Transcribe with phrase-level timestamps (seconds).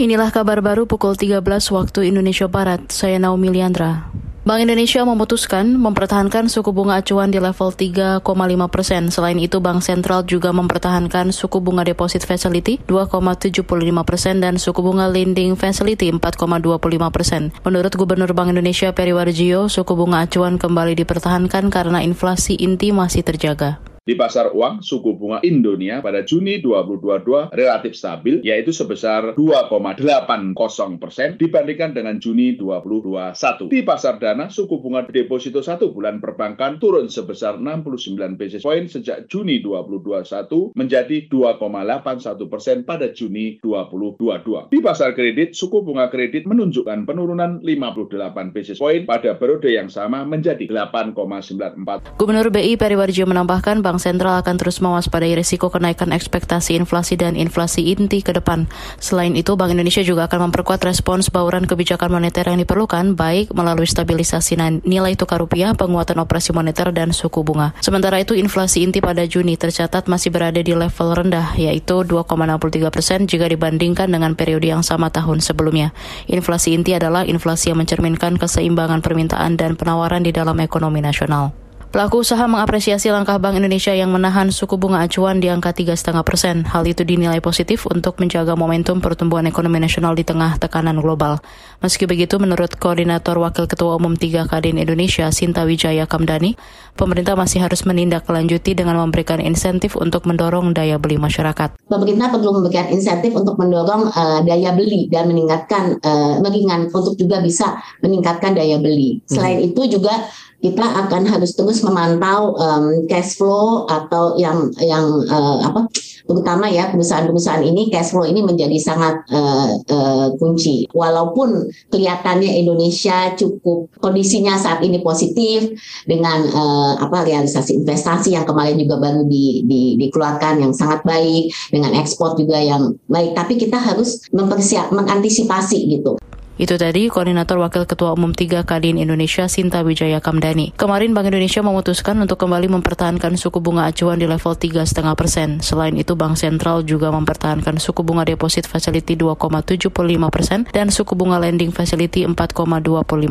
[0.00, 1.44] Inilah kabar baru pukul 13
[1.76, 2.88] waktu Indonesia Barat.
[2.88, 4.08] Saya Naomi Liandra.
[4.48, 8.24] Bank Indonesia memutuskan mempertahankan suku bunga acuan di level 3,5
[8.72, 9.12] persen.
[9.12, 13.60] Selain itu, Bank Sentral juga mempertahankan suku bunga deposit facility 2,75
[14.08, 16.80] persen dan suku bunga lending facility 4,25
[17.12, 17.52] persen.
[17.68, 23.20] Menurut Gubernur Bank Indonesia Peri Warjio, suku bunga acuan kembali dipertahankan karena inflasi inti masih
[23.20, 23.84] terjaga.
[24.10, 31.38] Di pasar uang, suku bunga Indonesia pada Juni 2022 relatif stabil, yaitu sebesar 2,80 persen
[31.38, 33.70] dibandingkan dengan Juni 2021.
[33.70, 39.30] Di pasar dana, suku bunga deposito satu bulan perbankan turun sebesar 69 basis point sejak
[39.30, 44.74] Juni 2021 menjadi 2,81 persen pada Juni 2022.
[44.74, 50.26] Di pasar kredit, suku bunga kredit menunjukkan penurunan 58 basis point pada periode yang sama
[50.26, 52.18] menjadi 8,94.
[52.18, 57.92] Gubernur BI Periwarjo menambahkan Bank Sentral akan terus mewaspadai risiko kenaikan ekspektasi inflasi dan inflasi
[57.92, 58.64] inti ke depan.
[58.96, 63.84] Selain itu, Bank Indonesia juga akan memperkuat respons bauran kebijakan moneter yang diperlukan, baik melalui
[63.84, 64.56] stabilisasi
[64.88, 67.76] nilai tukar rupiah, penguatan operasi moneter, dan suku bunga.
[67.84, 73.28] Sementara itu, inflasi inti pada Juni tercatat masih berada di level rendah, yaitu 2,63 persen
[73.28, 75.92] jika dibandingkan dengan periode yang sama tahun sebelumnya.
[76.24, 81.52] Inflasi inti adalah inflasi yang mencerminkan keseimbangan permintaan dan penawaran di dalam ekonomi nasional.
[81.90, 86.62] Pelaku usaha mengapresiasi langkah Bank Indonesia yang menahan suku bunga acuan di angka 3,5 persen.
[86.62, 91.42] Hal itu dinilai positif untuk menjaga momentum pertumbuhan ekonomi nasional di tengah tekanan global.
[91.82, 96.54] Meski begitu, menurut Koordinator Wakil Ketua Umum 3 Kadin Indonesia, Sinta Wijaya Kamdani,
[96.94, 101.74] pemerintah masih harus menindaklanjuti dengan memberikan insentif untuk mendorong daya beli masyarakat.
[101.90, 107.42] Pemerintah perlu memberikan insentif untuk mendorong uh, daya beli dan meningkatkan, uh, meringan untuk juga
[107.42, 109.26] bisa meningkatkan daya beli.
[109.26, 109.74] Selain hmm.
[109.74, 110.14] itu juga
[110.60, 115.90] kita akan harus memantau um, cash flow atau yang yang uh, apa
[116.30, 120.86] terutama ya perusahaan-perusahaan ini cash flow ini menjadi sangat uh, uh, kunci.
[120.94, 125.74] Walaupun kelihatannya Indonesia cukup kondisinya saat ini positif
[126.06, 131.50] dengan uh, apa realisasi investasi yang kemarin juga baru di, di, dikeluarkan yang sangat baik
[131.74, 133.34] dengan ekspor juga yang baik.
[133.34, 136.14] Tapi kita harus mempersiap mengantisipasi gitu.
[136.60, 140.76] Itu tadi Koordinator Wakil Ketua Umum 3 Kadin Indonesia Sinta Wijaya Kamdani.
[140.76, 144.84] Kemarin Bank Indonesia memutuskan untuk kembali mempertahankan suku bunga acuan di level 3,5
[145.16, 145.64] persen.
[145.64, 149.88] Selain itu, Bank Sentral juga mempertahankan suku bunga deposit facility 2,75
[150.28, 152.36] persen dan suku bunga lending facility 4,25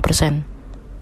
[0.00, 0.49] persen.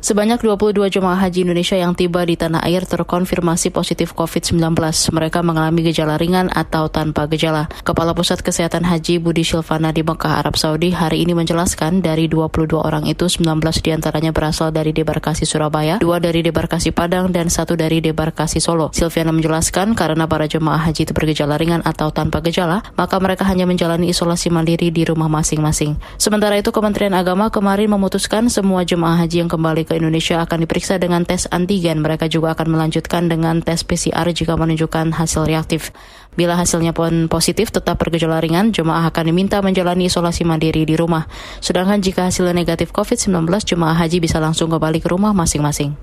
[0.00, 4.72] Sebanyak 22 jemaah haji Indonesia yang tiba di tanah air terkonfirmasi positif COVID-19.
[5.12, 7.68] Mereka mengalami gejala ringan atau tanpa gejala.
[7.84, 12.80] Kepala Pusat Kesehatan Haji Budi Silvana di Mekah, Arab Saudi hari ini menjelaskan dari 22
[12.80, 17.76] orang itu 19 di antaranya berasal dari debarkasi Surabaya, dua dari debarkasi Padang, dan satu
[17.76, 18.88] dari debarkasi Solo.
[18.96, 23.68] Silviana menjelaskan karena para jemaah haji itu bergejala ringan atau tanpa gejala, maka mereka hanya
[23.68, 26.00] menjalani isolasi mandiri di rumah masing-masing.
[26.16, 31.02] Sementara itu Kementerian Agama kemarin memutuskan semua jemaah haji yang kembali ke Indonesia akan diperiksa
[31.02, 31.98] dengan tes antigen.
[31.98, 35.90] Mereka juga akan melanjutkan dengan tes PCR jika menunjukkan hasil reaktif.
[36.38, 41.26] Bila hasilnya pun positif tetap bergejala ringan, jemaah akan diminta menjalani isolasi mandiri di rumah.
[41.58, 45.98] Sedangkan jika hasilnya negatif COVID-19, jemaah haji bisa langsung kembali ke rumah masing-masing.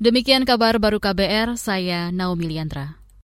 [0.00, 2.97] Demikian kabar baru KBR, saya Naomi Liandra.